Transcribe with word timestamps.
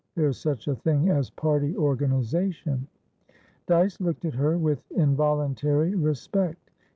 There 0.15 0.29
is 0.29 0.39
such 0.39 0.67
a 0.67 0.75
thing 0.75 1.09
as 1.09 1.29
party 1.29 1.77
organisation." 1.77 2.87
Dyce 3.67 3.99
looked 4.01 4.25
at 4.25 4.33
her 4.33 4.57
with 4.57 4.81
involuntary 4.93 5.93
respect. 5.93 6.71